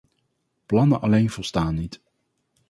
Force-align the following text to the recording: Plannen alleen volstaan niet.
Plannen 0.67 1.01
alleen 1.01 1.29
volstaan 1.29 1.75
niet. 1.75 2.01